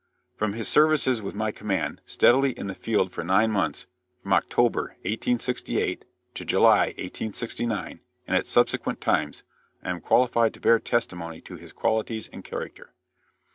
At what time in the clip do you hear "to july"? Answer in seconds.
6.33-6.85